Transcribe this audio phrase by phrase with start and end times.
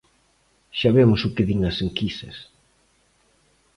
[0.79, 2.37] Xa vemos o que din as enquisas.